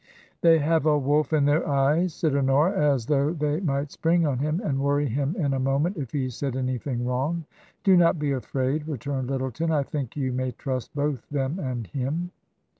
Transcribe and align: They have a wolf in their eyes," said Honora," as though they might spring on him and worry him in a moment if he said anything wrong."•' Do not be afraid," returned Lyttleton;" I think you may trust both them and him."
They 0.41 0.57
have 0.57 0.87
a 0.87 0.97
wolf 0.97 1.31
in 1.31 1.45
their 1.45 1.69
eyes," 1.69 2.11
said 2.15 2.35
Honora," 2.35 2.71
as 2.91 3.05
though 3.05 3.33
they 3.33 3.59
might 3.59 3.91
spring 3.91 4.25
on 4.25 4.39
him 4.39 4.59
and 4.63 4.79
worry 4.79 5.07
him 5.07 5.35
in 5.37 5.53
a 5.53 5.59
moment 5.59 5.95
if 5.95 6.09
he 6.09 6.27
said 6.31 6.55
anything 6.55 7.05
wrong."•' 7.05 7.45
Do 7.83 7.95
not 7.95 8.17
be 8.17 8.31
afraid," 8.31 8.87
returned 8.87 9.29
Lyttleton;" 9.29 9.69
I 9.71 9.83
think 9.83 10.17
you 10.17 10.31
may 10.33 10.53
trust 10.53 10.95
both 10.95 11.29
them 11.29 11.59
and 11.59 11.85
him." 11.85 12.31